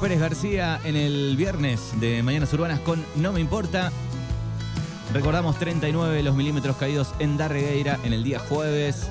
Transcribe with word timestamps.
Pérez 0.00 0.20
García 0.20 0.80
en 0.84 0.94
el 0.94 1.36
viernes 1.36 1.92
de 1.98 2.22
Mañanas 2.22 2.52
Urbanas 2.52 2.78
con 2.80 3.04
No 3.16 3.32
Me 3.32 3.40
Importa. 3.40 3.90
Recordamos 5.12 5.58
39 5.58 6.22
los 6.22 6.36
milímetros 6.36 6.76
caídos 6.76 7.14
en 7.18 7.36
Darregueira 7.36 7.98
en 8.04 8.12
el 8.12 8.22
día 8.22 8.38
jueves. 8.38 9.08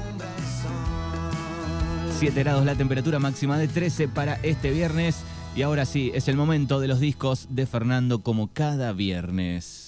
7 2.17 2.39
grados 2.41 2.65
la 2.65 2.75
temperatura 2.75 3.20
máxima 3.20 3.57
de 3.57 3.67
13 3.67 4.07
para 4.07 4.35
este 4.43 4.71
viernes. 4.71 5.17
Y 5.55 5.63
ahora 5.63 5.85
sí, 5.85 6.11
es 6.13 6.29
el 6.29 6.38
momento 6.38 6.79
de 6.79 6.88
los 6.88 6.99
discos 6.99 7.47
de 7.49 7.65
Fernando 7.65 8.21
como 8.21 8.48
cada 8.54 8.93
viernes. 8.93 9.87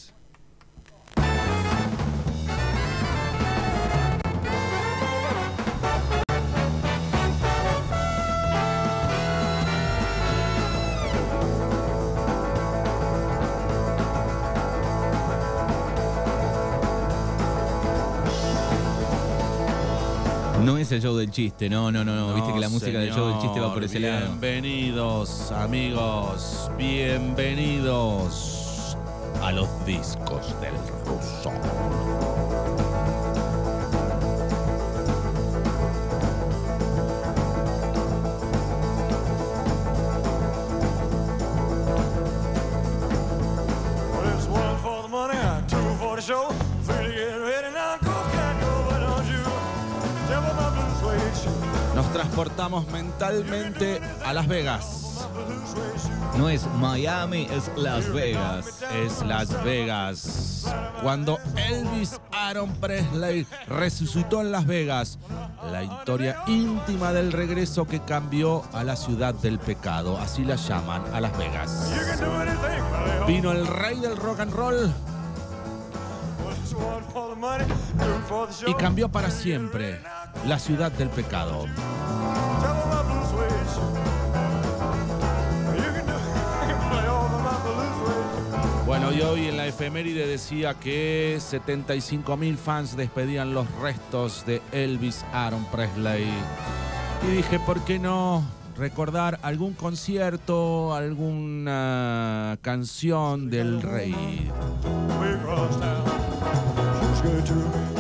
No 20.70 20.78
es 20.78 20.92
el 20.92 21.02
show 21.02 21.18
del 21.18 21.32
chiste, 21.32 21.68
no, 21.68 21.92
no, 21.92 22.06
no, 22.06 22.16
no. 22.16 22.32
Viste 22.36 22.54
que 22.54 22.60
la 22.60 22.70
música 22.70 23.00
del 23.00 23.12
show 23.12 23.28
del 23.30 23.40
chiste 23.42 23.60
va 23.60 23.74
por 23.74 23.84
ese 23.84 24.00
lado. 24.00 24.28
Bienvenidos, 24.28 25.52
amigos, 25.52 26.70
bienvenidos 26.78 28.16
a 29.42 29.52
los 29.52 29.68
discos 29.88 30.54
del 30.62 30.76
ruso. 31.08 31.52
Nos 52.00 52.14
transportamos 52.14 52.90
mentalmente 52.92 54.00
a 54.24 54.32
Las 54.32 54.48
Vegas. 54.48 55.28
No 56.38 56.48
es 56.48 56.66
Miami, 56.80 57.46
es 57.52 57.70
Las 57.76 58.10
Vegas. 58.14 58.82
Es 59.04 59.22
Las 59.22 59.66
Vegas. 59.66 60.74
Cuando 61.04 61.40
Elvis 61.58 62.22
Aaron 62.32 62.72
Presley 62.76 63.46
resucitó 63.68 64.40
en 64.40 64.54
Las 64.54 64.66
Vegas. 64.66 65.20
La 65.74 65.84
historia 65.84 66.42
íntima 66.48 67.12
del 67.12 67.34
regreso 67.34 67.86
que 67.86 68.00
cambió 68.00 68.64
a 68.72 68.86
la 68.86 68.96
ciudad 68.96 69.34
del 69.34 69.60
pecado. 69.60 70.18
Así 70.20 70.46
la 70.46 70.56
llaman 70.56 71.04
a 71.14 71.20
Las 71.20 71.38
Vegas. 71.38 71.92
Vino 73.28 73.52
el 73.52 73.68
rey 73.68 74.00
del 74.00 74.16
rock 74.16 74.40
and 74.40 74.54
roll 74.54 74.90
y 78.68 78.74
cambió 78.76 79.10
para 79.10 79.32
siempre 79.32 80.00
la 80.48 80.60
ciudad 80.60 80.92
del 80.92 81.10
pecado. 81.10 81.66
Bueno, 88.86 89.12
y 89.12 89.22
hoy 89.22 89.48
en 89.48 89.58
la 89.58 89.68
efeméride 89.68 90.26
decía 90.26 90.74
que 90.74 91.38
75 91.40 92.38
mil 92.38 92.58
fans 92.58 92.98
despedían 92.98 93.54
los 93.54 93.70
restos 93.80 94.46
de 94.48 94.62
Elvis 94.72 95.24
Aaron 95.32 95.64
Presley. 95.66 96.28
Y 97.28 97.32
dije, 97.36 97.60
¿por 97.60 97.82
qué 97.82 98.00
no 98.00 98.44
recordar 98.78 99.40
algún 99.44 99.74
concierto, 99.74 100.96
alguna 100.96 102.58
canción 102.62 103.50
del 103.50 103.82
rey? 103.82 104.50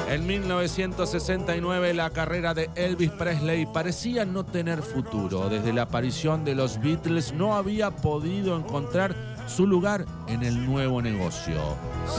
En 0.09 0.25
1969 0.25 1.94
la 1.94 2.09
carrera 2.09 2.53
de 2.53 2.69
Elvis 2.75 3.12
Presley 3.12 3.66
parecía 3.66 4.25
no 4.25 4.46
tener 4.46 4.81
futuro. 4.81 5.50
Desde 5.50 5.74
la 5.74 5.84
aparición 5.84 6.44
de 6.46 6.56
los 6.56 6.80
Beatles 6.80 7.34
no 7.34 7.56
había 7.56 7.91
podido 7.91 8.58
encontrar 8.58 9.16
su 9.47 9.68
lugar 9.68 10.06
en 10.28 10.44
el 10.44 10.66
nuevo 10.66 11.02
negocio. 11.02 11.59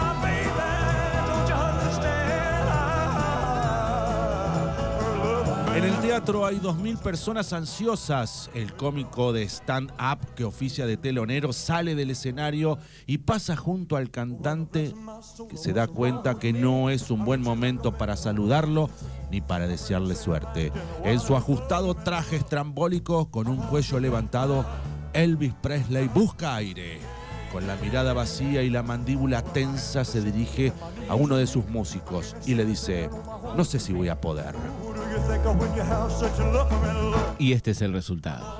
En 5.77 5.83
el 5.83 5.95
teatro 5.99 6.43
hay 6.43 6.57
2.000 6.57 6.97
personas 6.97 7.53
ansiosas. 7.53 8.49
El 8.55 8.73
cómico 8.73 9.31
de 9.31 9.43
stand-up 9.43 10.17
que 10.33 10.43
oficia 10.43 10.87
de 10.87 10.97
telonero 10.97 11.53
sale 11.53 11.93
del 11.93 12.09
escenario 12.09 12.79
y 13.05 13.19
pasa 13.19 13.55
junto 13.55 13.95
al 13.95 14.09
cantante 14.09 14.95
que 15.47 15.55
se 15.55 15.73
da 15.73 15.85
cuenta 15.85 16.39
que 16.39 16.51
no 16.51 16.89
es 16.89 17.11
un 17.11 17.23
buen 17.23 17.43
momento 17.43 17.95
para 17.95 18.17
saludarlo 18.17 18.89
ni 19.29 19.39
para 19.39 19.67
desearle 19.67 20.15
suerte. 20.15 20.71
En 21.03 21.19
su 21.19 21.35
ajustado 21.35 21.93
traje 21.93 22.37
estrambólico 22.37 23.29
con 23.29 23.47
un 23.47 23.57
cuello 23.57 23.99
levantado, 23.99 24.65
Elvis 25.13 25.53
Presley 25.61 26.07
busca 26.07 26.55
aire. 26.55 26.97
Con 27.51 27.65
la 27.65 27.75
mirada 27.77 28.13
vacía 28.13 28.61
y 28.63 28.69
la 28.69 28.83
mandíbula 28.83 29.41
tensa 29.41 30.03
se 30.03 30.21
dirige 30.21 30.73
a 31.07 31.15
uno 31.15 31.37
de 31.37 31.47
sus 31.47 31.65
músicos 31.69 32.35
y 32.45 32.55
le 32.55 32.65
dice, 32.65 33.09
no 33.55 33.63
sé 33.63 33.79
si 33.79 33.93
voy 33.93 34.09
a 34.09 34.19
poder. 34.19 34.53
Y 37.39 37.53
este 37.53 37.71
es 37.71 37.81
el 37.81 37.93
resultado. 37.93 38.57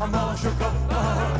I'm 0.00 0.14
all 0.14 0.36
shook 0.36 0.60
up. 0.60 1.37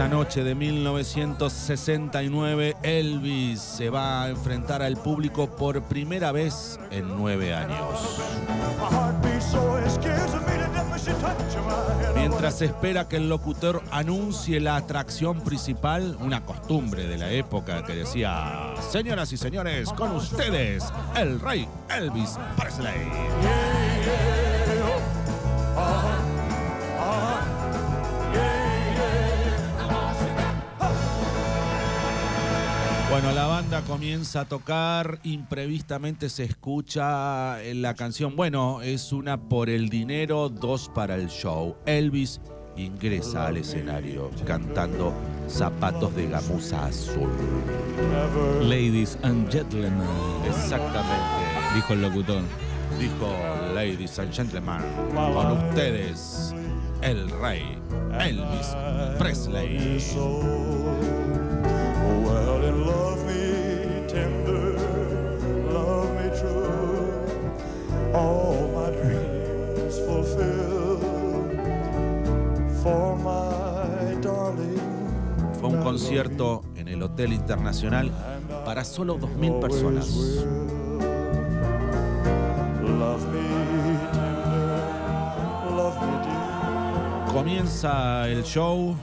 Esa 0.00 0.08
noche 0.08 0.42
de 0.42 0.54
1969, 0.54 2.74
Elvis 2.82 3.60
se 3.60 3.90
va 3.90 4.22
a 4.22 4.30
enfrentar 4.30 4.80
al 4.80 4.96
público 4.96 5.54
por 5.54 5.82
primera 5.82 6.32
vez 6.32 6.80
en 6.90 7.06
nueve 7.18 7.52
años. 7.52 8.18
Mientras 12.14 12.62
espera 12.62 13.08
que 13.08 13.18
el 13.18 13.28
locutor 13.28 13.82
anuncie 13.90 14.58
la 14.58 14.76
atracción 14.76 15.42
principal, 15.42 16.16
una 16.18 16.46
costumbre 16.46 17.06
de 17.06 17.18
la 17.18 17.30
época 17.30 17.84
que 17.84 17.94
decía, 17.94 18.72
señoras 18.90 19.34
y 19.34 19.36
señores, 19.36 19.92
con 19.92 20.12
ustedes, 20.12 20.90
el 21.14 21.38
rey 21.40 21.68
Elvis 21.94 22.38
Presley. 22.56 23.06
Bueno, 33.22 33.34
la 33.34 33.46
banda 33.48 33.82
comienza 33.82 34.40
a 34.40 34.44
tocar, 34.46 35.18
imprevistamente 35.24 36.30
se 36.30 36.44
escucha 36.44 37.62
en 37.62 37.82
la 37.82 37.92
canción, 37.92 38.34
bueno, 38.34 38.80
es 38.80 39.12
una 39.12 39.38
por 39.38 39.68
el 39.68 39.90
dinero, 39.90 40.48
dos 40.48 40.90
para 40.94 41.16
el 41.16 41.28
show. 41.28 41.76
Elvis 41.84 42.40
ingresa 42.78 43.48
al 43.48 43.58
escenario 43.58 44.30
cantando 44.46 45.12
Zapatos 45.50 46.16
de 46.16 46.28
Gamuza 46.28 46.86
Azul. 46.86 47.28
Ladies 48.62 49.18
and 49.22 49.52
gentlemen, 49.52 49.92
Exactamente, 50.48 51.74
dijo 51.74 51.92
el 51.92 52.00
locutor. 52.00 52.42
dijo 52.98 53.36
Ladies 53.74 54.18
and 54.18 54.32
Gentlemen, 54.32 54.80
con 55.14 55.68
ustedes, 55.68 56.54
el 57.02 57.28
rey 57.38 57.80
Elvis 58.18 58.74
Presley. 59.18 60.00
Fue 75.60 75.68
un 75.68 75.82
concierto 75.82 76.62
en 76.76 76.88
el 76.88 77.02
Hotel 77.02 77.34
Internacional 77.34 78.10
para 78.64 78.84
solo 78.84 79.18
2.000 79.18 79.60
personas. 79.60 80.08
Comienza 87.30 88.28
el 88.28 88.42
show 88.44 88.96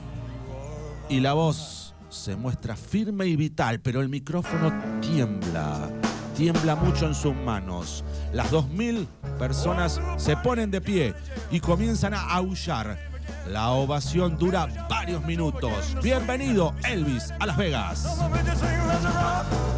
y 1.08 1.20
la 1.20 1.34
voz 1.34 1.94
se 2.08 2.34
muestra 2.34 2.74
firme 2.74 3.26
y 3.26 3.36
vital, 3.36 3.80
pero 3.80 4.00
el 4.00 4.08
micrófono 4.08 4.72
tiembla. 5.00 5.88
Tiembla 6.36 6.74
mucho 6.76 7.06
en 7.06 7.14
sus 7.14 7.34
manos. 7.34 8.04
Las 8.32 8.50
2.000 8.52 9.06
personas 9.38 10.00
se 10.16 10.36
ponen 10.36 10.70
de 10.70 10.80
pie 10.80 11.14
y 11.50 11.60
comienzan 11.60 12.14
a 12.14 12.22
aullar. 12.34 13.17
La 13.46 13.70
ovación 13.70 14.36
dura 14.36 14.68
varios 14.88 15.24
minutos. 15.24 15.96
Bienvenido, 16.02 16.74
Elvis, 16.84 17.32
a 17.38 17.46
Las 17.46 17.56
Vegas. 17.56 18.04
Everybody 18.04 18.56
sing, 18.56 18.88
let's 18.88 19.04
rock. 19.04 19.68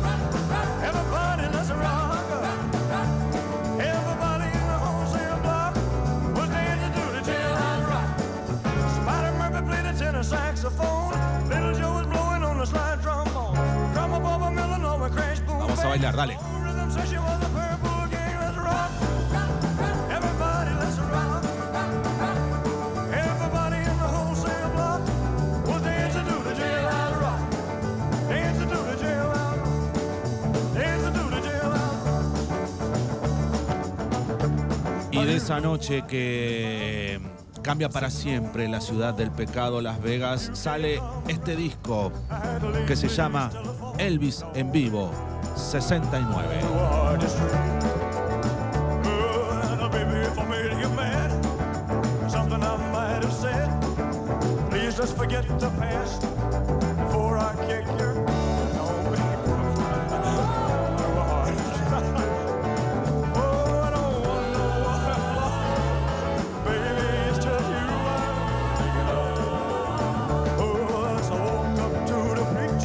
Esa 35.51 35.61
noche 35.61 36.05
que 36.07 37.21
cambia 37.61 37.89
para 37.89 38.09
siempre 38.09 38.69
la 38.69 38.81
ciudad 38.81 39.15
del 39.15 39.33
pecado, 39.33 39.81
Las 39.81 40.01
Vegas, 40.01 40.49
sale 40.53 41.03
este 41.27 41.57
disco 41.57 42.13
que 42.87 42.95
se 42.95 43.09
llama 43.09 43.51
Elvis 43.99 44.45
en 44.55 44.71
vivo 44.71 45.11
69. 45.57 46.61
hard 46.63 47.25
is 47.25 47.35
true. 47.35 47.81
Well, 56.61 56.80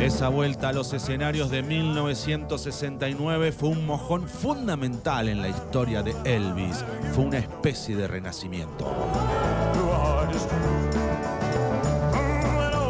Esa 0.06 0.30
vuelta 0.30 0.70
a 0.70 0.72
los 0.72 0.94
escenarios 0.94 1.50
de 1.50 1.64
1969 1.64 3.52
fue 3.52 3.70
un 3.70 3.88
mojón 3.88 4.30
fundamental 4.30 5.28
en 5.28 5.42
la 5.42 5.50
historia 5.50 6.04
de 6.04 6.14
Elvis. 6.26 6.86
Fue 7.16 7.24
una 7.24 7.40
especie 7.40 7.96
de 7.96 8.08
renacimiento. 8.08 8.86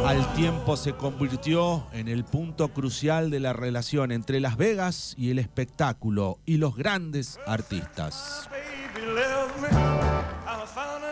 Al 0.05 0.33
tiempo 0.33 0.75
se 0.75 0.91
convirtió 0.91 1.87
en 1.93 2.09
el 2.09 2.25
punto 2.25 2.67
crucial 2.67 3.29
de 3.29 3.39
la 3.39 3.53
relación 3.53 4.11
entre 4.11 4.41
Las 4.41 4.57
Vegas 4.57 5.15
y 5.17 5.31
el 5.31 5.39
espectáculo 5.39 6.39
y 6.45 6.57
los 6.57 6.75
grandes 6.75 7.39
artistas. 7.47 8.49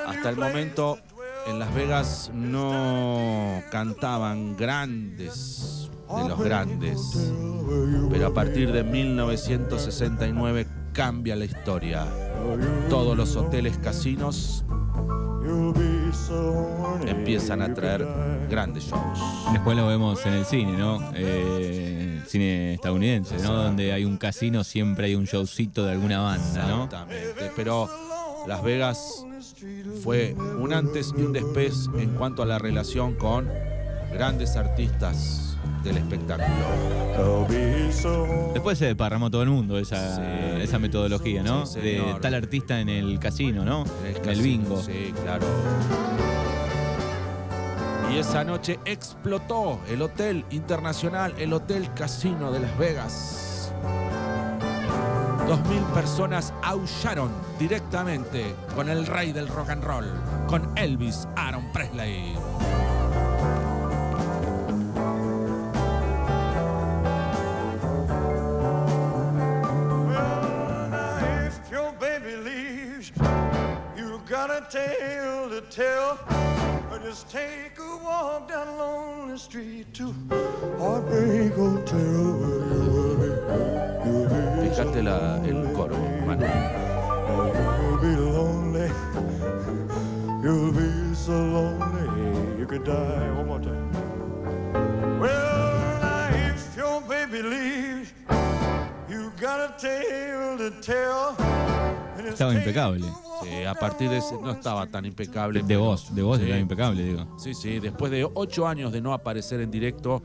Hasta 0.06 0.30
el 0.30 0.36
momento 0.36 1.00
en 1.48 1.60
Las 1.60 1.74
Vegas 1.74 2.32
no 2.34 3.62
cantaban 3.72 4.56
grandes 4.56 5.90
de 6.16 6.30
los 6.30 6.40
grandes, 6.40 7.32
pero 8.12 8.28
a 8.28 8.34
partir 8.34 8.72
de 8.72 8.84
1969 8.84 10.68
cambia 10.94 11.36
la 11.36 11.46
historia. 11.46 12.06
Todos 12.90 13.18
los 13.18 13.36
hoteles 13.36 13.78
casinos 13.80 14.64
empiezan 17.08 17.62
a 17.62 17.74
traer 17.74 18.08
grandes 18.50 18.86
shows. 18.86 19.20
Después 19.52 19.76
lo 19.76 19.88
vemos 19.88 20.26
en 20.26 20.34
el 20.34 20.46
cine, 20.46 20.74
¿no? 20.74 21.12
Eh, 21.16 22.22
cine 22.28 22.76
estadounidense, 22.76 23.38
¿no? 23.40 23.54
Donde 23.54 23.94
hay 23.94 24.06
un 24.06 24.18
casino, 24.18 24.64
siempre 24.64 25.08
hay 25.08 25.16
un 25.16 25.26
showcito 25.26 25.86
de 25.86 25.94
alguna 25.94 26.22
banda, 26.22 26.68
¿no? 26.68 26.84
Exactamente, 26.84 27.52
pero 27.56 27.90
Las 28.48 28.64
Vegas 28.64 29.26
fue 30.04 30.36
un 30.60 30.74
antes 30.74 31.14
y 31.18 31.22
un 31.22 31.34
después 31.34 31.90
en 31.98 32.10
cuanto 32.16 32.44
a 32.44 32.46
la 32.46 32.60
relación 32.60 33.16
con 33.16 33.50
grandes 34.12 34.56
artistas 34.56 35.58
del 35.84 35.98
espectáculo. 35.98 36.48
Después 38.54 38.78
se 38.78 38.86
desparramó 38.86 39.30
todo 39.32 39.44
el 39.44 39.50
mundo 39.50 39.78
esa, 39.78 40.16
Sí. 40.16 40.62
esa 40.62 40.80
metodología, 40.80 41.44
¿no? 41.44 41.66
Sí, 41.66 41.80
de 41.80 42.16
tal 42.22 42.34
artista 42.34 42.80
en 42.80 42.90
el 42.90 43.20
casino, 43.20 43.64
¿no? 43.64 43.86
En 44.02 44.16
el, 44.16 44.22
casino, 44.22 44.44
bingo. 44.44 44.82
Sí, 44.82 45.14
claro. 45.24 45.46
Y 48.14 48.18
esa 48.18 48.44
noche 48.44 48.80
explotó 48.86 49.80
el 49.90 50.02
Hotel 50.02 50.46
Internacional, 50.52 51.34
el 51.38 51.52
Hotel 51.54 51.92
Casino 51.94 52.52
de 52.52 52.60
Las 52.60 52.78
Vegas. 52.78 53.72
Dos 55.48 55.60
mil 55.68 55.84
personas 55.94 56.54
aullaron 56.62 57.32
directamente 57.60 58.56
con 58.76 58.90
el 58.90 59.06
rey 59.06 59.32
del 59.32 59.48
rock 59.48 59.70
and 59.70 59.84
roll, 59.84 60.06
con 60.48 60.72
Elvis 60.78 61.28
Aaron 61.36 61.72
Presley. 61.72 62.36
Got 74.30 74.50
a 74.50 74.66
tale 74.72 75.50
to 75.50 75.62
tell. 75.70 76.18
Just 77.04 77.30
take 77.30 77.78
a 77.78 77.98
walk 78.04 78.48
down 78.48 78.78
lonely 78.80 79.38
street 79.38 79.94
to 79.94 80.16
Heartbreak 80.80 81.54
Hotel. 81.54 82.73
La, 84.76 85.40
el 85.46 85.72
coro, 85.74 85.96
be 88.02 88.16
lonely. 88.16 88.90
You'll 90.42 90.72
be 90.72 91.14
so 91.14 91.32
lonely. 91.32 92.60
You 92.60 92.66
could 92.66 92.84
die 92.84 93.30
one 93.38 93.48
more 93.48 93.60
time. 93.60 93.92
Well, 95.20 96.34
if 96.34 96.76
your 96.76 97.02
baby 97.02 97.44
leaves, 97.44 98.14
got 99.40 99.60
a 99.60 99.76
tale 99.78 100.58
to 100.58 100.72
tell. 100.82 101.36
Estaba 102.28 102.56
impecable. 102.56 103.06
Sí, 103.44 103.64
a 103.66 103.76
partir 103.76 104.10
de 104.10 104.18
ese 104.18 104.36
no 104.42 104.52
estaba 104.52 104.88
tan 104.88 105.06
impecable. 105.06 105.62
De 105.62 105.78
voz, 105.78 106.16
de 106.16 106.24
voz 106.24 106.40
sí, 106.40 106.50
impecable, 106.50 107.04
digo. 107.04 107.28
Sí, 107.38 107.54
sí, 107.54 107.80
después 107.80 108.12
de 108.12 108.28
ocho 108.34 108.68
años 108.68 108.92
de 108.92 109.02
no 109.02 109.14
aparecer 109.14 109.62
en 109.62 109.70
directo, 109.70 110.24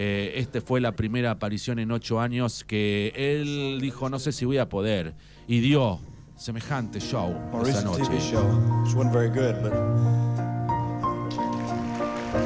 eh, 0.00 0.34
este 0.36 0.60
fue 0.60 0.80
la 0.80 0.92
primera 0.92 1.32
aparición 1.32 1.80
en 1.80 1.90
ocho 1.90 2.20
años 2.20 2.62
que 2.62 3.12
él 3.16 3.80
dijo, 3.82 4.08
no 4.08 4.20
sé 4.20 4.30
si 4.30 4.44
voy 4.44 4.58
a 4.58 4.68
poder, 4.68 5.14
y 5.48 5.58
dio 5.58 5.98
semejante 6.36 7.00
show 7.00 7.34
esa 7.66 7.82
noche. 7.82 8.04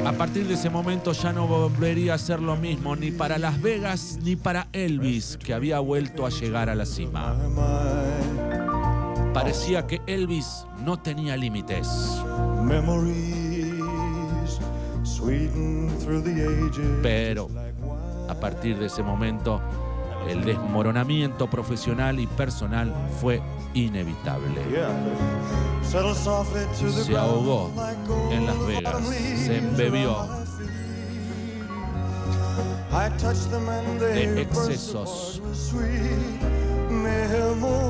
A 0.03 0.13
partir 0.13 0.47
de 0.47 0.55
ese 0.55 0.71
momento 0.71 1.11
ya 1.11 1.31
no 1.31 1.45
volvería 1.45 2.15
a 2.15 2.17
ser 2.17 2.39
lo 2.39 2.55
mismo 2.55 2.95
ni 2.95 3.11
para 3.11 3.37
Las 3.37 3.61
Vegas 3.61 4.17
ni 4.23 4.35
para 4.35 4.67
Elvis, 4.73 5.37
que 5.37 5.53
había 5.53 5.77
vuelto 5.79 6.25
a 6.25 6.31
llegar 6.31 6.71
a 6.71 6.75
la 6.75 6.87
cima. 6.87 7.35
Parecía 9.31 9.85
que 9.85 10.01
Elvis 10.07 10.65
no 10.83 10.97
tenía 10.97 11.37
límites. 11.37 11.87
Pero 17.01 17.49
a 18.29 18.33
partir 18.35 18.77
de 18.77 18.87
ese 18.87 19.03
momento, 19.03 19.61
el 20.27 20.43
desmoronamiento 20.43 21.49
profesional 21.49 22.19
y 22.19 22.27
personal 22.27 22.93
fue 23.21 23.41
inevitable. 23.73 24.61
Se 25.83 27.17
ahogó 27.17 27.71
en 28.31 28.45
Las 28.45 28.67
Vegas, 28.67 29.07
se 29.07 29.57
embebió 29.57 30.43
around 37.33 37.61
my 37.61 37.82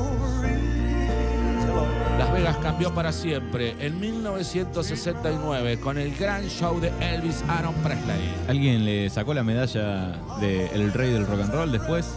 Vegas 2.34 2.56
cambió 2.56 2.92
para 2.92 3.12
siempre 3.12 3.76
en 3.78 4.00
1969 4.00 5.78
con 5.78 5.98
el 5.98 6.16
gran 6.16 6.44
show 6.48 6.80
de 6.80 6.88
Elvis 7.00 7.44
Aaron 7.46 7.74
Presley. 7.74 8.34
¿Alguien 8.48 8.84
le 8.84 9.08
sacó 9.08 9.34
la 9.34 9.44
medalla 9.44 10.16
de 10.40 10.66
El 10.74 10.92
Rey 10.92 11.12
del 11.12 11.28
Rock 11.28 11.42
and 11.42 11.54
Roll 11.54 11.70
después? 11.70 12.16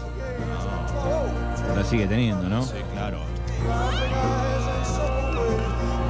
La 1.75 1.83
sigue 1.83 2.07
teniendo, 2.07 2.49
¿no? 2.49 2.63
Sí, 2.63 2.77
claro. 2.93 3.19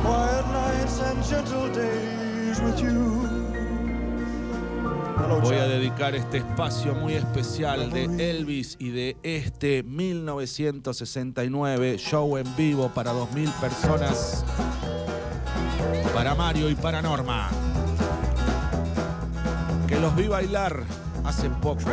Quiet 0.04 0.46
nights 0.54 1.02
and 1.02 1.22
gentle 1.26 1.68
days 1.74 2.62
with 2.62 2.80
you. 2.80 3.17
Voy 5.42 5.56
a 5.56 5.68
dedicar 5.68 6.14
este 6.16 6.38
espacio 6.38 6.94
muy 6.94 7.14
especial 7.14 7.92
de 7.92 8.30
Elvis 8.30 8.76
y 8.80 8.92
de 8.92 9.18
este 9.24 9.82
1969 9.84 11.98
show 11.98 12.38
en 12.38 12.56
vivo 12.56 12.90
para 12.94 13.12
2.000 13.14 13.52
personas. 13.60 14.46
Para 16.14 16.36
Mario 16.36 16.70
y 16.70 16.76
para 16.76 17.02
Norma. 17.02 17.50
Que 19.88 20.00
los 20.00 20.16
vi 20.16 20.28
bailar 20.28 20.84
hace 21.24 21.50
poco. 21.50 21.90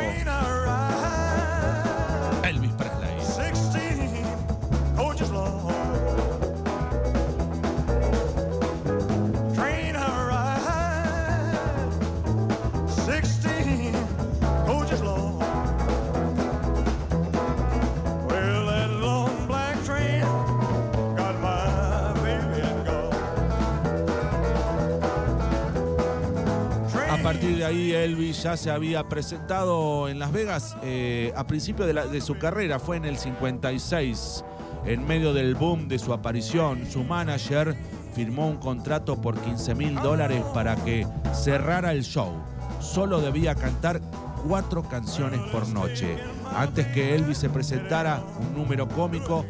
De 27.52 27.64
ahí 27.64 27.92
Elvis 27.92 28.42
ya 28.42 28.56
se 28.56 28.70
había 28.70 29.06
presentado 29.08 30.08
en 30.08 30.18
Las 30.18 30.32
Vegas 30.32 30.76
eh, 30.82 31.32
a 31.36 31.46
principio 31.46 31.86
de 31.86 32.20
su 32.20 32.38
carrera, 32.38 32.78
fue 32.78 32.96
en 32.96 33.04
el 33.04 33.18
56, 33.18 34.44
en 34.86 35.06
medio 35.06 35.34
del 35.34 35.54
boom 35.54 35.86
de 35.86 35.98
su 35.98 36.12
aparición. 36.12 36.86
Su 36.90 37.04
manager 37.04 37.76
firmó 38.14 38.48
un 38.48 38.56
contrato 38.56 39.20
por 39.20 39.38
15 39.38 39.74
mil 39.74 39.94
dólares 39.96 40.42
para 40.54 40.76
que 40.76 41.06
cerrara 41.34 41.92
el 41.92 42.02
show. 42.02 42.32
Solo 42.80 43.20
debía 43.20 43.54
cantar 43.54 44.00
cuatro 44.46 44.82
canciones 44.82 45.40
por 45.52 45.68
noche. 45.68 46.16
Antes 46.56 46.86
que 46.88 47.14
Elvis 47.14 47.38
se 47.38 47.50
presentara, 47.50 48.22
un 48.40 48.54
número 48.54 48.88
cómico, 48.88 49.44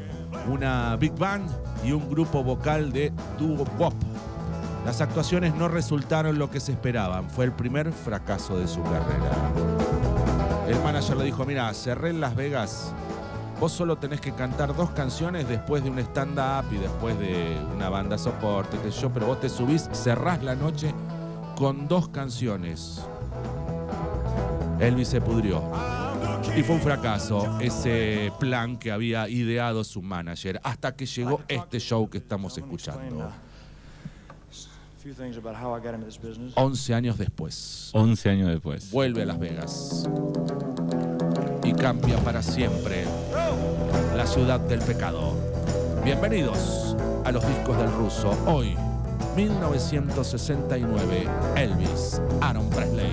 una 0.50 0.96
big 0.96 1.12
band 1.16 1.48
y 1.84 1.92
un 1.92 2.08
grupo 2.10 2.42
vocal 2.42 2.92
de 2.92 3.12
dúo 3.38 3.64
pop. 3.64 3.94
Las 4.84 5.00
actuaciones 5.00 5.54
no 5.54 5.68
resultaron 5.68 6.38
lo 6.38 6.50
que 6.50 6.60
se 6.60 6.72
esperaban. 6.72 7.30
Fue 7.30 7.46
el 7.46 7.52
primer 7.52 7.92
fracaso 7.92 8.58
de 8.58 8.68
su 8.68 8.82
carrera. 8.82 9.32
El 10.68 10.78
manager 10.82 11.16
le 11.16 11.24
dijo, 11.24 11.44
mira, 11.44 11.72
cerré 11.72 12.10
en 12.10 12.20
Las 12.20 12.36
Vegas. 12.36 12.92
Vos 13.60 13.72
solo 13.72 13.96
tenés 13.96 14.20
que 14.20 14.32
cantar 14.32 14.74
dos 14.76 14.90
canciones 14.90 15.48
después 15.48 15.82
de 15.84 15.90
un 15.90 15.98
stand-up 16.00 16.70
y 16.72 16.76
después 16.76 17.18
de 17.18 17.56
una 17.74 17.88
banda 17.88 18.18
soporte, 18.18 18.76
sé 18.82 18.90
yo, 19.00 19.10
pero 19.10 19.26
vos 19.26 19.40
te 19.40 19.48
subís, 19.48 19.88
cerrás 19.92 20.42
la 20.42 20.54
noche 20.54 20.92
con 21.56 21.88
dos 21.88 22.08
canciones. 22.08 23.00
Elvis 24.80 25.08
se 25.08 25.20
pudrió. 25.20 25.62
Y 26.56 26.62
fue 26.62 26.76
un 26.76 26.82
fracaso 26.82 27.58
ese 27.60 28.32
plan 28.38 28.76
que 28.76 28.92
había 28.92 29.28
ideado 29.28 29.82
su 29.82 30.02
manager, 30.02 30.60
hasta 30.62 30.94
que 30.94 31.06
llegó 31.06 31.40
este 31.48 31.80
show 31.80 32.10
que 32.10 32.18
estamos 32.18 32.58
escuchando. 32.58 33.24
A 33.26 33.30
few 33.30 33.32
things 33.32 33.32
about 33.32 33.32
how 33.32 33.32
I 33.32 33.40
got 33.40 33.40
into 33.40 33.82
this 34.44 34.93
business. 34.93 34.93
11 36.54 36.94
años 36.94 37.18
después. 37.18 37.90
11 37.92 38.30
años 38.30 38.48
después. 38.48 38.90
Vuelve 38.90 39.20
a 39.22 39.26
Las 39.26 39.38
Vegas. 39.38 40.08
Y 41.62 41.74
cambia 41.74 42.16
para 42.20 42.42
siempre 42.42 43.04
la 44.16 44.26
ciudad 44.26 44.60
del 44.60 44.80
pecado. 44.80 45.34
Bienvenidos 46.02 46.96
a 47.22 47.32
los 47.32 47.46
discos 47.46 47.76
del 47.76 47.92
ruso. 47.92 48.30
Hoy, 48.46 48.76
1969, 49.36 51.28
Elvis, 51.56 52.22
Aaron 52.40 52.70
Presley. 52.70 53.12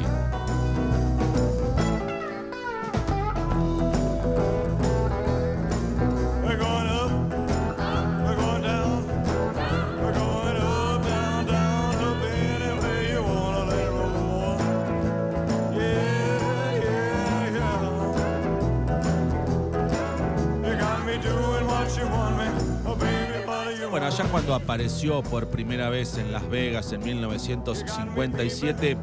Allá 24.12 24.26
cuando 24.30 24.54
apareció 24.56 25.24
por 25.24 25.48
primera 25.48 25.90
vez 25.90 26.18
en 26.18 26.34
Las 26.34 26.50
Vegas 26.50 26.92
en 26.92 27.02
1957, 27.02 28.98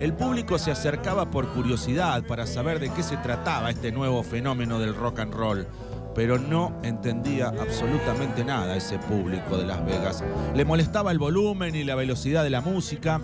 el 0.00 0.14
público 0.14 0.58
se 0.58 0.70
acercaba 0.70 1.30
por 1.30 1.48
curiosidad 1.48 2.24
para 2.26 2.46
saber 2.46 2.80
de 2.80 2.90
qué 2.90 3.02
se 3.02 3.18
trataba 3.18 3.68
este 3.68 3.92
nuevo 3.92 4.22
fenómeno 4.22 4.78
del 4.78 4.94
rock 4.94 5.18
and 5.18 5.34
roll. 5.34 5.66
Pero 6.14 6.38
no 6.38 6.78
entendía 6.82 7.48
absolutamente 7.48 8.42
nada 8.42 8.74
ese 8.76 8.98
público 8.98 9.58
de 9.58 9.66
Las 9.66 9.84
Vegas. 9.84 10.24
Le 10.54 10.64
molestaba 10.64 11.12
el 11.12 11.18
volumen 11.18 11.74
y 11.74 11.84
la 11.84 11.94
velocidad 11.94 12.42
de 12.42 12.50
la 12.50 12.62
música 12.62 13.20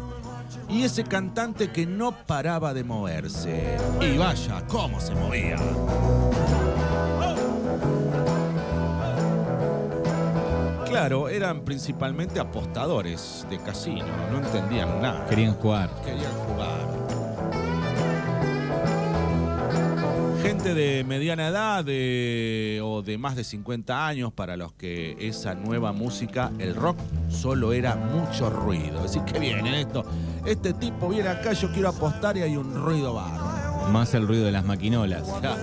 y 0.68 0.82
ese 0.82 1.04
cantante 1.04 1.70
que 1.70 1.86
no 1.86 2.12
paraba 2.12 2.74
de 2.74 2.84
moverse. 2.84 3.78
Y 4.00 4.18
vaya, 4.18 4.62
cómo 4.66 5.00
se 5.00 5.14
movía. 5.14 5.56
Claro, 10.90 11.28
eran 11.28 11.60
principalmente 11.64 12.40
apostadores 12.40 13.46
de 13.48 13.58
casino, 13.58 14.04
no 14.30 14.38
entendían 14.38 15.00
nada. 15.00 15.24
Querían 15.26 15.54
jugar. 15.54 15.88
Querían 16.04 16.32
jugar. 16.48 16.80
Gente 20.42 20.74
de 20.74 21.04
mediana 21.04 21.48
edad 21.48 21.84
de- 21.84 22.80
o 22.82 23.02
de 23.02 23.18
más 23.18 23.36
de 23.36 23.44
50 23.44 24.06
años 24.06 24.32
para 24.32 24.56
los 24.56 24.72
que 24.72 25.16
esa 25.20 25.54
nueva 25.54 25.92
música, 25.92 26.50
el 26.58 26.74
rock, 26.74 26.98
solo 27.28 27.72
era 27.72 27.94
mucho 27.94 28.50
ruido. 28.50 29.02
Decir, 29.02 29.22
que 29.22 29.38
viene 29.38 29.80
esto? 29.82 30.04
Este 30.44 30.72
tipo 30.72 31.08
viene 31.08 31.28
acá, 31.28 31.52
yo 31.52 31.70
quiero 31.72 31.90
apostar 31.90 32.36
y 32.36 32.42
hay 32.42 32.56
un 32.56 32.74
ruido 32.74 33.14
bárbaro. 33.14 33.88
Más 33.92 34.12
el 34.14 34.26
ruido 34.26 34.44
de 34.44 34.52
las 34.52 34.64
maquinolas. 34.64 35.22
Claro. 35.40 35.60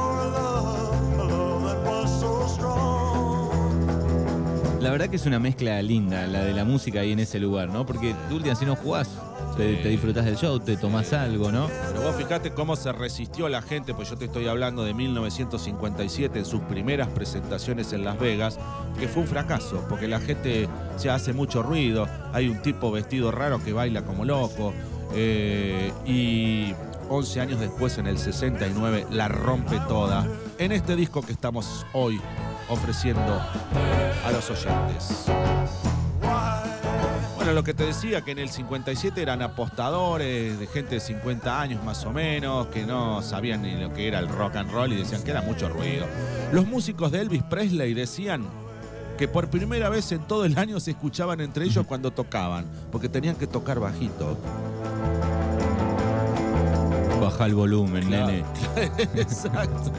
La 4.84 4.90
verdad 4.90 5.08
que 5.08 5.16
es 5.16 5.24
una 5.24 5.38
mezcla 5.38 5.80
linda, 5.80 6.26
la 6.26 6.44
de 6.44 6.52
la 6.52 6.66
música 6.66 7.00
ahí 7.00 7.12
en 7.12 7.18
ese 7.18 7.40
lugar, 7.40 7.70
¿no? 7.70 7.86
Porque 7.86 8.14
tú, 8.28 8.36
última, 8.36 8.54
si 8.54 8.66
no 8.66 8.76
jugás, 8.76 9.08
te, 9.56 9.76
te 9.76 9.88
disfrutás 9.88 10.26
del 10.26 10.36
show, 10.36 10.60
te 10.60 10.76
tomás 10.76 11.14
algo, 11.14 11.50
¿no? 11.50 11.70
Pero 11.88 12.02
vos 12.02 12.14
fijate 12.16 12.50
cómo 12.50 12.76
se 12.76 12.92
resistió 12.92 13.48
la 13.48 13.62
gente, 13.62 13.94
pues 13.94 14.10
yo 14.10 14.18
te 14.18 14.26
estoy 14.26 14.46
hablando 14.46 14.84
de 14.84 14.92
1957, 14.92 16.38
en 16.38 16.44
sus 16.44 16.60
primeras 16.60 17.08
presentaciones 17.08 17.94
en 17.94 18.04
Las 18.04 18.18
Vegas, 18.18 18.58
que 19.00 19.08
fue 19.08 19.22
un 19.22 19.28
fracaso, 19.28 19.82
porque 19.88 20.06
la 20.06 20.20
gente 20.20 20.68
se 20.98 21.08
hace 21.08 21.32
mucho 21.32 21.62
ruido, 21.62 22.06
hay 22.34 22.50
un 22.50 22.60
tipo 22.60 22.92
vestido 22.92 23.30
raro 23.30 23.64
que 23.64 23.72
baila 23.72 24.02
como 24.02 24.26
loco, 24.26 24.74
eh, 25.14 25.94
y 26.04 26.74
11 27.08 27.40
años 27.40 27.58
después, 27.58 27.96
en 27.96 28.06
el 28.06 28.18
69, 28.18 29.06
la 29.10 29.28
rompe 29.28 29.80
toda, 29.88 30.28
en 30.58 30.72
este 30.72 30.94
disco 30.94 31.22
que 31.22 31.32
estamos 31.32 31.86
hoy 31.94 32.20
ofreciendo 32.68 33.40
a 34.26 34.30
los 34.32 34.50
oyentes. 34.50 35.24
Bueno, 37.36 37.52
lo 37.52 37.62
que 37.62 37.74
te 37.74 37.84
decía, 37.84 38.22
que 38.22 38.30
en 38.30 38.38
el 38.38 38.48
57 38.48 39.20
eran 39.20 39.42
apostadores 39.42 40.58
de 40.58 40.66
gente 40.66 40.94
de 40.94 41.00
50 41.00 41.60
años 41.60 41.84
más 41.84 42.04
o 42.06 42.10
menos, 42.10 42.68
que 42.68 42.86
no 42.86 43.20
sabían 43.20 43.62
ni 43.62 43.72
lo 43.76 43.92
que 43.92 44.08
era 44.08 44.18
el 44.18 44.28
rock 44.28 44.56
and 44.56 44.70
roll 44.70 44.92
y 44.92 44.96
decían 44.96 45.22
que 45.22 45.30
era 45.32 45.42
mucho 45.42 45.68
ruido. 45.68 46.06
Los 46.52 46.66
músicos 46.66 47.12
de 47.12 47.20
Elvis 47.20 47.42
Presley 47.42 47.92
decían 47.92 48.44
que 49.18 49.28
por 49.28 49.48
primera 49.48 49.90
vez 49.90 50.10
en 50.12 50.20
todo 50.26 50.44
el 50.46 50.56
año 50.58 50.80
se 50.80 50.92
escuchaban 50.92 51.40
entre 51.42 51.66
ellos 51.66 51.84
cuando 51.86 52.10
tocaban, 52.12 52.64
porque 52.90 53.08
tenían 53.10 53.36
que 53.36 53.46
tocar 53.46 53.78
bajito. 53.78 54.38
Baja 57.20 57.46
el 57.46 57.54
volumen, 57.54 58.06
Claro. 58.06 58.26
nene. 58.28 58.44
Exacto. 59.14 59.92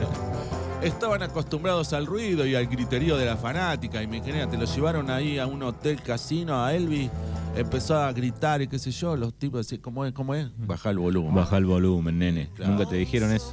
Estaban 0.86 1.24
acostumbrados 1.24 1.94
al 1.94 2.06
ruido 2.06 2.46
y 2.46 2.54
al 2.54 2.68
griterío 2.68 3.18
de 3.18 3.25
la 3.25 3.36
fanática. 3.38 4.04
Imagínate, 4.04 4.56
lo 4.56 4.65
llevaron 4.65 5.10
ahí 5.10 5.39
a 5.39 5.48
un 5.48 5.63
hotel 5.63 6.00
casino, 6.01 6.63
a 6.63 6.75
Elvis, 6.75 7.10
empezó 7.56 7.98
a 7.98 8.13
gritar 8.13 8.62
y 8.62 8.68
qué 8.68 8.77
sé 8.77 8.92
yo. 8.92 9.15
Los 9.15 9.34
tipos 9.34 9.65
decían, 9.65 9.82
¿cómo 9.82 10.06
es? 10.06 10.13
¿Cómo 10.13 10.36
es? 10.36 10.48
Baja 10.58 10.92
el 10.92 11.00
volumen. 11.00 11.34
Baja 11.34 11.58
el 11.58 11.65
volumen, 11.65 12.20
nene. 12.20 12.50
Claro. 12.54 12.74
Nunca 12.74 12.88
te 12.88 12.98
dijeron 12.98 13.32
eso. 13.32 13.51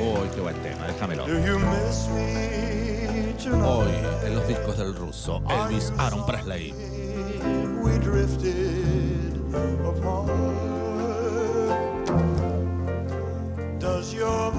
Uy, 0.00 0.28
qué 0.34 0.40
buen 0.40 0.56
tema, 0.62 0.86
déjamelo. 0.88 1.26
do 1.26 1.38
you 1.46 1.58
miss 1.60 2.08
me 2.12 3.34
tonight? 3.42 3.64
Hoy, 3.64 4.26
en 4.26 4.34
los 4.34 4.48
discos 4.48 4.78
del 4.78 4.96
ruso, 4.96 5.42
Elvis 5.48 5.92
Aaron 5.98 6.26
Presley. 6.26 6.74
we 7.82 7.98
drifted 7.98 9.38
apart. 9.84 10.54
Does 13.78 14.14
your 14.14 14.53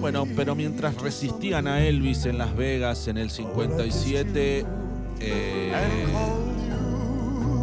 Bueno, 0.00 0.26
pero 0.36 0.54
mientras 0.54 0.94
resistían 1.02 1.66
a 1.66 1.84
Elvis 1.84 2.24
en 2.26 2.38
Las 2.38 2.56
Vegas 2.56 3.08
en 3.08 3.18
el 3.18 3.30
57, 3.30 4.64
eh, 5.20 5.72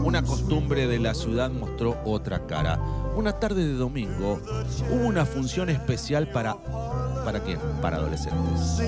una 0.04 0.22
costumbre 0.22 0.86
de 0.88 1.00
la 1.00 1.14
ciudad 1.14 1.50
mostró 1.50 1.98
otra 2.04 2.46
cara. 2.46 2.80
Una 3.16 3.34
tarde 3.34 3.66
de 3.66 3.74
domingo 3.74 4.42
hubo 4.92 5.08
una 5.08 5.26
función 5.26 5.70
especial 5.70 6.28
para... 6.30 6.56
¿Para 7.24 7.40
quién? 7.40 7.58
Para 7.82 7.98
adolescentes. 7.98 8.82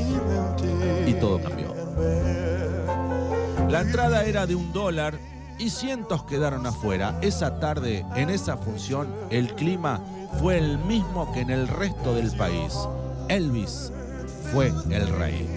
Y 1.08 1.14
todo 1.14 1.42
cambió. 1.42 1.74
La 3.70 3.82
entrada 3.82 4.26
era 4.26 4.46
de 4.46 4.56
un 4.56 4.72
dólar 4.72 5.18
y 5.60 5.70
cientos 5.70 6.24
quedaron 6.24 6.66
afuera. 6.66 7.18
Esa 7.22 7.60
tarde, 7.60 8.06
en 8.16 8.30
esa 8.30 8.58
función, 8.58 9.08
el 9.30 9.54
clima 9.56 10.02
fue 10.40 10.58
el 10.58 10.78
mismo 10.80 11.32
que 11.34 11.42
en 11.42 11.50
el 11.50 11.68
resto 11.68 12.14
del 12.14 12.32
país. 12.38 12.78
Elvis 13.30 13.92
fue 14.52 14.74
el 14.90 15.08
rey. 15.10 15.48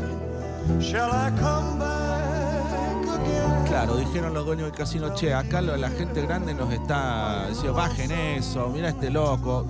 Claro, 3.66 3.96
dijeron 3.96 4.34
los 4.34 4.44
dueños 4.44 4.66
del 4.66 4.76
casino, 4.76 5.14
che, 5.14 5.32
acá 5.32 5.60
la 5.60 5.90
gente 5.90 6.22
grande 6.22 6.54
nos 6.54 6.72
está 6.72 7.46
diciendo, 7.48 7.74
bajen 7.74 8.10
eso, 8.10 8.68
mira 8.68 8.88
este 8.88 9.10
loco. 9.10 9.66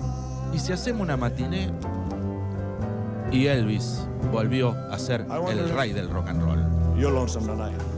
Y 0.53 0.59
si 0.59 0.73
hacemos 0.73 1.01
una 1.01 1.17
matiné, 1.17 1.71
y 3.31 3.47
Elvis 3.47 4.07
volvió 4.31 4.75
a 4.91 4.97
ser 4.97 5.25
el 5.49 5.69
rey 5.69 5.93
del 5.93 6.09
rock 6.09 6.29
and 6.29 6.41
roll. 6.41 6.97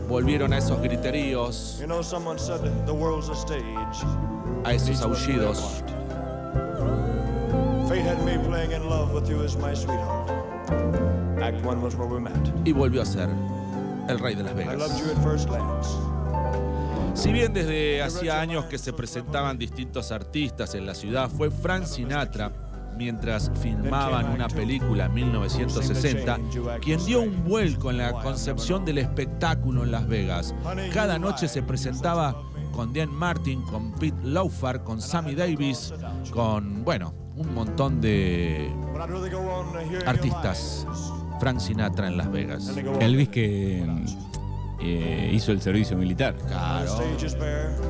Volvieron 0.08 0.54
a 0.54 0.58
esos 0.58 0.82
griteríos, 0.82 1.78
You 1.80 1.88
know, 1.88 2.02
someone 2.04 2.38
said 2.38 2.60
the 2.86 2.92
world's 2.92 3.30
a 4.66 4.74
esos 4.74 5.02
aullidos. 5.02 5.84
Y 12.66 12.72
volvió 12.72 13.02
a 13.02 13.06
ser 13.06 13.30
el 14.08 14.20
rey 14.20 14.36
de 14.36 14.44
Las 14.44 14.54
I 14.54 14.66
loved 14.76 14.98
you 14.98 15.06
Vegas. 15.06 15.18
at 15.18 15.24
first 15.24 15.50
glance. 15.50 15.90
Si 17.16 17.32
bien 17.32 17.54
desde 17.54 18.02
hacía 18.02 18.42
años 18.42 18.66
que 18.66 18.78
se 18.78 18.92
presentaban 18.92 19.58
distintos 19.58 20.12
artistas 20.12 20.74
en 20.76 20.86
la 20.86 20.96
ciudad, 20.96 21.30
fue 21.30 21.52
Frank 21.52 21.86
Sinatra, 21.86 22.52
mientras 22.98 23.52
filmaban 23.62 24.30
una 24.32 24.48
película 24.48 25.06
en 25.06 25.14
1960, 25.14 26.40
quien 26.82 27.04
dio 27.06 27.22
un 27.22 27.44
vuelco 27.44 27.92
en 27.92 27.98
la 27.98 28.12
concepción 28.14 28.86
del 28.86 29.00
espectáculo 29.00 29.84
en 29.84 29.92
Las 29.92 30.08
Vegas. 30.08 30.56
Cada 30.94 31.20
noche 31.20 31.48
se 31.48 31.64
presentaba 31.64 32.36
con 32.72 32.94
Dean 32.94 33.10
Martin, 33.10 33.62
con 33.64 33.94
Pete 33.94 34.18
Laufar, 34.24 34.84
con 34.84 35.02
Sammy 35.02 35.36
Davis, 35.36 35.94
con, 36.32 36.84
bueno, 36.84 37.14
un 37.36 37.54
montón 37.54 38.02
de 38.02 38.72
artistas. 40.06 40.88
Frank 41.40 41.60
Sinatra 41.60 42.08
en 42.08 42.18
Las 42.18 42.32
Vegas. 42.32 42.72
Elvis 43.02 43.28
que 43.28 43.86
eh, 44.80 45.32
hizo 45.34 45.52
el 45.52 45.62
servicio 45.62 45.96
militar. 45.98 46.36
Claro. 46.48 46.98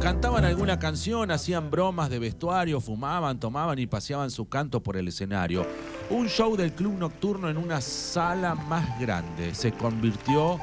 Cantaban 0.01 0.45
alguna 0.45 0.79
canción, 0.79 1.31
hacían 1.31 1.71
bromas 1.71 2.09
de 2.09 2.19
vestuario, 2.19 2.79
fumaban, 2.81 3.39
tomaban 3.39 3.79
y 3.79 3.87
paseaban 3.87 4.29
su 4.31 4.47
canto 4.47 4.81
por 4.81 4.97
el 4.97 5.07
escenario. 5.07 5.65
Un 6.09 6.27
show 6.27 6.55
del 6.55 6.73
club 6.73 6.97
nocturno 6.97 7.49
en 7.49 7.57
una 7.57 7.81
sala 7.81 8.55
más 8.55 8.99
grande 8.99 9.55
se 9.55 9.71
convirtió 9.71 10.59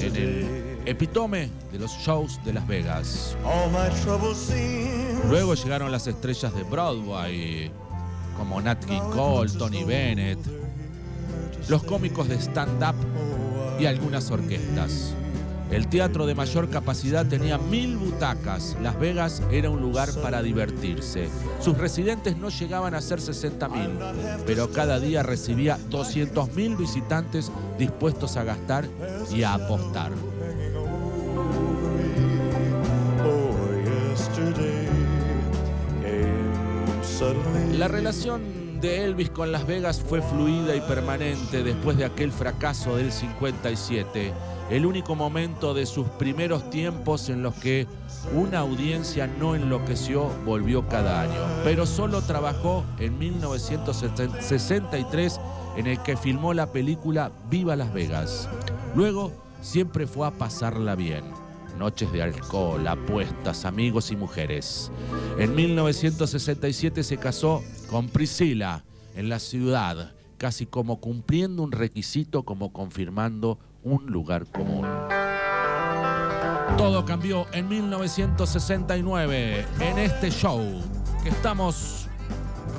en 0.00 0.16
el 0.16 0.76
epitome 0.86 1.50
de 1.72 1.78
los 1.78 1.90
shows 1.92 2.38
de 2.44 2.52
Las 2.52 2.66
Vegas. 2.66 3.36
Luego 5.28 5.54
llegaron 5.54 5.90
las 5.90 6.06
estrellas 6.06 6.54
de 6.54 6.62
Broadway, 6.64 7.72
como 8.36 8.60
Nat 8.60 8.84
King 8.84 9.10
Cole, 9.12 9.50
Tony 9.58 9.84
Bennett, 9.84 10.38
los 11.68 11.82
cómicos 11.84 12.28
de 12.28 12.36
stand-up 12.36 12.94
y 13.80 13.86
algunas 13.86 14.30
orquestas. 14.30 15.14
El 15.74 15.88
teatro 15.88 16.24
de 16.24 16.36
mayor 16.36 16.70
capacidad 16.70 17.26
tenía 17.26 17.58
mil 17.58 17.96
butacas. 17.96 18.76
Las 18.80 18.96
Vegas 18.96 19.42
era 19.50 19.70
un 19.70 19.80
lugar 19.80 20.08
para 20.22 20.40
divertirse. 20.40 21.28
Sus 21.58 21.76
residentes 21.76 22.36
no 22.36 22.48
llegaban 22.48 22.94
a 22.94 23.00
ser 23.00 23.20
60 23.20 23.68
mil, 23.70 23.90
pero 24.46 24.70
cada 24.70 25.00
día 25.00 25.24
recibía 25.24 25.76
200 25.90 26.54
mil 26.54 26.76
visitantes 26.76 27.50
dispuestos 27.76 28.36
a 28.36 28.44
gastar 28.44 28.86
y 29.34 29.42
a 29.42 29.54
apostar. 29.54 30.12
La 37.76 37.88
relación 37.88 38.80
de 38.80 39.02
Elvis 39.02 39.30
con 39.30 39.50
Las 39.50 39.66
Vegas 39.66 40.00
fue 40.00 40.22
fluida 40.22 40.76
y 40.76 40.80
permanente 40.82 41.64
después 41.64 41.96
de 41.96 42.04
aquel 42.04 42.30
fracaso 42.30 42.96
del 42.96 43.10
57, 43.10 44.32
el 44.70 44.86
único 44.86 45.14
momento 45.14 45.74
de 45.74 45.84
sus 45.86 46.08
primeros 46.08 46.70
tiempos 46.70 47.28
en 47.28 47.42
los 47.42 47.54
que 47.54 47.86
una 48.34 48.60
audiencia 48.60 49.26
no 49.26 49.54
enloqueció 49.54 50.30
volvió 50.46 50.88
cada 50.88 51.20
año, 51.20 51.38
pero 51.64 51.84
solo 51.86 52.22
trabajó 52.22 52.82
en 52.98 53.18
1963 53.18 55.38
en 55.76 55.86
el 55.86 56.02
que 56.02 56.16
filmó 56.16 56.54
la 56.54 56.72
película 56.72 57.30
Viva 57.50 57.76
Las 57.76 57.92
Vegas. 57.92 58.48
Luego 58.94 59.32
siempre 59.60 60.06
fue 60.06 60.26
a 60.26 60.30
pasarla 60.30 60.94
bien. 60.94 61.24
Noches 61.78 62.10
de 62.12 62.22
alcohol, 62.22 62.86
apuestas, 62.86 63.64
amigos 63.64 64.12
y 64.12 64.16
mujeres. 64.16 64.92
En 65.38 65.54
1967 65.54 67.02
se 67.02 67.16
casó 67.16 67.62
con 67.90 68.08
Priscila 68.08 68.84
en 69.16 69.28
la 69.28 69.40
ciudad, 69.40 70.12
casi 70.38 70.66
como 70.66 71.00
cumpliendo 71.00 71.64
un 71.64 71.72
requisito, 71.72 72.44
como 72.44 72.72
confirmando 72.72 73.58
un 73.84 74.04
lugar 74.06 74.46
común. 74.46 74.84
Todo 76.76 77.04
cambió 77.04 77.46
en 77.52 77.68
1969 77.68 79.64
en 79.78 79.98
este 79.98 80.30
show 80.30 80.60
que 81.22 81.28
estamos 81.28 82.08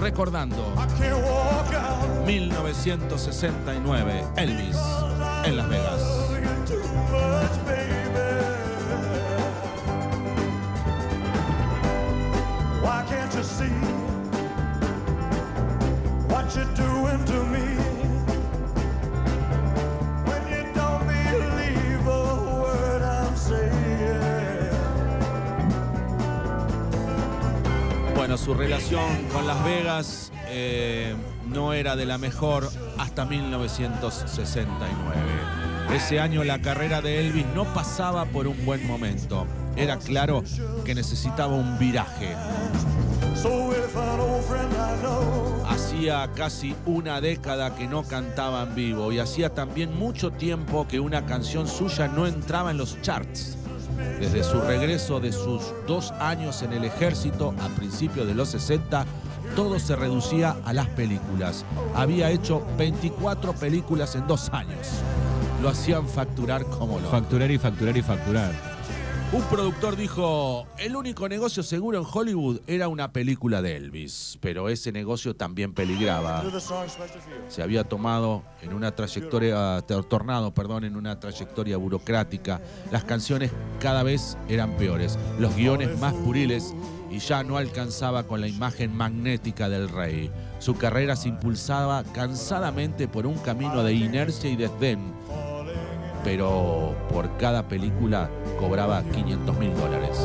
recordando. 0.02 0.74
I 0.76 0.86
can't 1.00 1.24
walk 1.24 1.74
out 1.74 2.26
1969, 2.26 4.26
Elvis 4.36 4.78
en 5.46 5.56
Las 5.58 5.70
Vegas. 5.70 6.02
you. 6.70 6.82
Why 12.82 13.06
can't 13.08 13.34
you 13.34 13.44
see 13.44 13.70
what 16.28 16.54
you're 16.56 16.66
doing 16.76 16.95
su 28.46 28.54
relación 28.54 29.24
con 29.34 29.48
Las 29.48 29.66
Vegas 29.66 30.32
eh, 30.50 31.16
no 31.48 31.74
era 31.74 31.96
de 31.96 32.06
la 32.06 32.20
mejor 32.20 32.70
hasta 33.00 33.26
1969. 33.26 34.86
Ese 35.92 36.20
año 36.20 36.44
la 36.44 36.62
carrera 36.62 37.02
de 37.02 37.26
Elvis 37.26 37.48
no 37.56 37.66
pasaba 37.74 38.26
por 38.26 38.46
un 38.46 38.64
buen 38.64 38.86
momento. 38.86 39.48
Era 39.76 39.98
claro 39.98 40.44
que 40.84 40.94
necesitaba 40.94 41.56
un 41.56 41.80
viraje. 41.80 42.36
Hacía 45.68 46.30
casi 46.36 46.76
una 46.86 47.22
década 47.22 47.74
que 47.76 47.88
no 47.88 48.04
cantaba 48.04 48.62
en 48.62 48.76
vivo 48.76 49.12
y 49.12 49.18
hacía 49.18 49.56
también 49.56 49.98
mucho 49.98 50.30
tiempo 50.32 50.88
que 50.88 51.00
una 51.00 51.26
canción 51.26 51.68
suya 51.68 52.08
no 52.08 52.28
entraba 52.28 52.70
en 52.70 52.78
los 52.78 53.02
charts. 53.02 53.58
Desde 54.20 54.44
su 54.44 54.62
regreso 54.62 55.20
de 55.20 55.32
sus 55.32 55.62
dos 55.88 56.12
años 56.20 56.62
en 56.62 56.74
el 56.74 56.86
ejército 56.86 57.54
a 57.62 57.68
principios 57.70 58.28
de 58.28 58.34
los 58.34 58.50
60, 58.50 59.06
todo 59.56 59.78
se 59.80 59.96
reducía 59.96 60.56
a 60.66 60.74
las 60.74 60.88
películas. 60.90 61.66
Había 61.96 62.30
hecho 62.32 62.62
24 62.78 63.54
películas 63.54 64.16
en 64.16 64.26
dos 64.28 64.50
años. 64.50 65.02
Lo 65.62 65.70
hacían 65.70 66.08
facturar 66.08 66.66
como 66.66 67.00
lo. 67.00 67.10
Facturar 67.10 67.52
y 67.52 67.58
facturar 67.58 67.98
y 67.98 68.02
facturar. 68.02 68.75
Un 69.34 69.42
productor 69.50 69.98
dijo, 69.98 70.66
el 70.78 70.96
único 70.96 71.28
negocio 71.28 71.62
seguro 71.62 71.98
en 72.00 72.06
Hollywood 72.10 72.62
era 72.68 72.88
una 72.88 73.12
película 73.12 73.62
de 73.62 73.76
Elvis, 73.76 74.38
pero 74.40 74.70
ese 74.70 74.94
negocio 74.94 75.36
también 75.36 75.74
peligraba. 75.74 76.42
Se 77.50 77.62
había 77.62 77.84
tomado 77.84 78.44
en 78.62 78.74
una 78.74 78.96
trayectoria, 78.96 79.82
tor- 79.86 80.06
tornado, 80.08 80.54
perdón, 80.54 80.86
en 80.86 80.96
una 80.96 81.20
trayectoria 81.20 81.76
burocrática. 81.76 82.62
Las 82.92 83.04
canciones 83.04 83.52
cada 83.82 84.04
vez 84.04 84.38
eran 84.48 84.78
peores, 84.78 85.18
los 85.38 85.54
guiones 85.56 86.00
más 86.00 86.14
puriles 86.14 86.74
y 87.12 87.20
ya 87.20 87.44
no 87.44 87.58
alcanzaba 87.58 88.24
con 88.24 88.40
la 88.40 88.48
imagen 88.48 88.96
magnética 88.96 89.68
del 89.68 89.90
rey. 89.90 90.32
Su 90.60 90.76
carrera 90.78 91.18
se 91.18 91.28
impulsaba 91.30 92.04
cansadamente 92.14 93.08
por 93.10 93.26
un 93.26 93.38
camino 93.40 93.84
de 93.84 93.94
inercia 93.94 94.50
y 94.50 94.56
desdén, 94.56 95.14
pero 96.26 96.96
por 97.14 97.38
cada 97.38 97.68
película 97.68 98.30
cobraba 98.60 99.04
500 99.04 99.58
mil 99.60 99.74
dólares. 99.76 100.20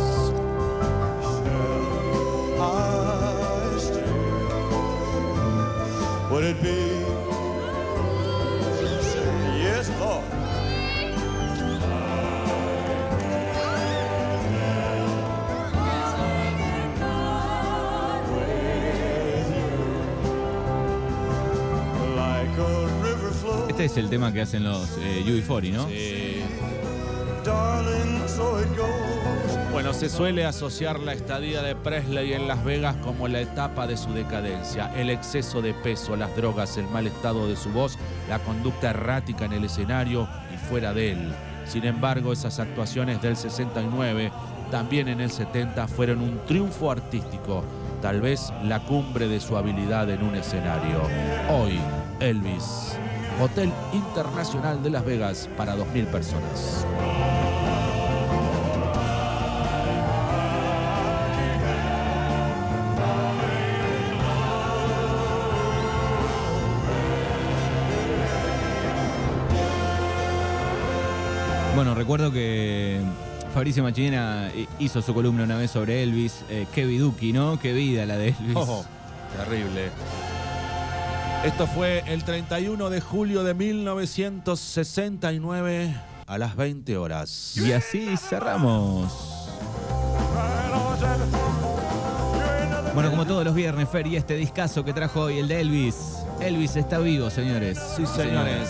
Este 23.80 23.98
es 23.98 24.04
el 24.04 24.10
tema 24.10 24.30
que 24.30 24.42
hacen 24.42 24.62
los 24.62 24.90
eh, 24.98 25.24
UB40, 25.24 25.72
¿no? 25.72 25.86
Goes. 28.76 29.72
Bueno, 29.72 29.94
se 29.94 30.10
suele 30.10 30.44
asociar 30.44 31.00
la 31.00 31.14
estadía 31.14 31.62
de 31.62 31.74
Presley 31.74 32.34
en 32.34 32.46
Las 32.46 32.62
Vegas 32.62 32.94
como 32.96 33.26
la 33.26 33.40
etapa 33.40 33.86
de 33.86 33.96
su 33.96 34.12
decadencia. 34.12 34.92
El 34.94 35.08
exceso 35.08 35.62
de 35.62 35.72
peso, 35.72 36.14
las 36.14 36.36
drogas, 36.36 36.76
el 36.76 36.88
mal 36.88 37.06
estado 37.06 37.48
de 37.48 37.56
su 37.56 37.70
voz, 37.70 37.96
la 38.28 38.38
conducta 38.40 38.90
errática 38.90 39.46
en 39.46 39.54
el 39.54 39.64
escenario 39.64 40.28
y 40.52 40.58
fuera 40.68 40.92
de 40.92 41.12
él. 41.12 41.32
Sin 41.64 41.86
embargo, 41.86 42.34
esas 42.34 42.58
actuaciones 42.58 43.22
del 43.22 43.34
69, 43.34 44.30
también 44.70 45.08
en 45.08 45.22
el 45.22 45.30
70, 45.30 45.88
fueron 45.88 46.20
un 46.20 46.44
triunfo 46.44 46.90
artístico, 46.90 47.64
tal 48.02 48.20
vez 48.20 48.52
la 48.62 48.80
cumbre 48.80 49.26
de 49.26 49.40
su 49.40 49.56
habilidad 49.56 50.10
en 50.10 50.22
un 50.22 50.34
escenario. 50.34 51.00
Hoy, 51.48 51.80
Elvis, 52.20 52.98
Hotel 53.40 53.72
Internacional 53.92 54.82
de 54.82 54.90
Las 54.90 55.04
Vegas 55.04 55.48
para 55.56 55.74
2.000 55.76 56.06
personas. 56.06 56.86
Bueno, 71.74 71.94
recuerdo 71.94 72.30
que 72.30 73.00
Fabricio 73.54 73.82
Machinera 73.82 74.50
hizo 74.78 75.00
su 75.00 75.14
columna 75.14 75.44
una 75.44 75.56
vez 75.56 75.70
sobre 75.70 76.02
Elvis. 76.02 76.44
Eh, 76.50 76.66
qué 76.74 76.84
viduki, 76.84 77.32
¿no? 77.32 77.58
Qué 77.58 77.72
vida 77.72 78.04
la 78.04 78.18
de 78.18 78.28
Elvis. 78.38 78.54
Oh, 78.54 78.84
terrible. 79.36 79.90
Esto 81.44 81.66
fue 81.66 82.04
el 82.06 82.22
31 82.22 82.90
de 82.90 83.00
julio 83.00 83.42
de 83.42 83.54
1969 83.54 85.94
a 86.26 86.36
las 86.36 86.54
20 86.54 86.98
horas. 86.98 87.56
Y 87.56 87.72
así 87.72 88.14
cerramos. 88.18 89.48
Bueno, 92.92 93.08
como 93.10 93.24
todos 93.24 93.42
los 93.44 93.54
viernes, 93.54 93.88
Fer, 93.88 94.06
y 94.06 94.16
este 94.16 94.36
discazo 94.36 94.84
que 94.84 94.92
trajo 94.92 95.22
hoy, 95.22 95.38
el 95.38 95.48
de 95.48 95.62
Elvis. 95.62 96.18
Elvis 96.40 96.76
está 96.76 96.98
vivo, 96.98 97.30
señores. 97.30 97.78
Sí, 97.96 98.04
señores. 98.04 98.68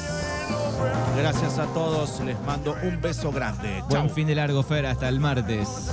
Gracias 1.17 1.59
a 1.59 1.67
todos. 1.67 2.21
Les 2.21 2.41
mando 2.43 2.77
un 2.85 3.01
beso 3.01 3.33
grande. 3.33 3.83
Buen 3.89 4.07
Chau. 4.07 4.15
fin 4.15 4.29
de 4.29 4.37
largo, 4.37 4.63
Fer, 4.63 4.87
hasta 4.87 5.09
el 5.09 5.19
martes. 5.19 5.91